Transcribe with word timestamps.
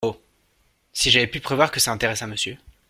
Oh! 0.03 0.19
si 0.93 1.11
j’avais 1.11 1.27
pu 1.27 1.41
prévoir 1.41 1.69
que 1.69 1.79
ça 1.79 1.91
intéressât 1.91 2.25
Monsieur. 2.25 2.57